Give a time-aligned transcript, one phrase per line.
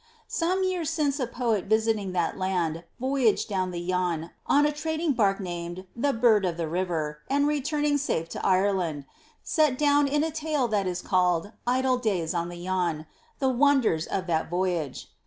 [0.27, 5.11] Some years since a poet visiting that land voyaged down the Yann on a trading
[5.13, 9.05] bark named the Bird of the River and returning safe to Ireland,
[9.43, 13.05] set down in a tale that is called Idle Days on the Yann,
[13.37, 15.07] the wonders of that voyage.